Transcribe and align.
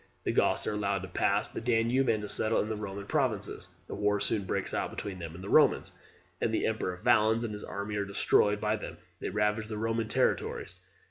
The 0.23 0.31
Goths 0.31 0.65
are 0.65 0.73
allowed 0.73 1.03
to 1.03 1.07
pass 1.07 1.47
the 1.47 1.61
Danube, 1.61 2.09
and 2.09 2.23
to 2.23 2.27
settle 2.27 2.59
in 2.59 2.69
the 2.69 2.75
Roman 2.75 3.05
provinces. 3.05 3.67
A 3.87 3.93
war 3.93 4.19
soon 4.19 4.45
breaks 4.45 4.73
out 4.73 4.89
between 4.89 5.19
them 5.19 5.35
and 5.35 5.43
the 5.43 5.47
Romans, 5.49 5.91
and 6.41 6.51
the 6.51 6.65
emperor 6.65 6.95
Valens 6.97 7.43
and 7.43 7.53
his 7.53 7.63
army 7.63 7.95
are 7.97 8.03
destroyed 8.05 8.59
by 8.59 8.77
them. 8.77 8.97
They 9.19 9.29
ravage 9.29 9.67
the 9.67 9.77
Roman 9.77 10.07
territories. 10.07 10.81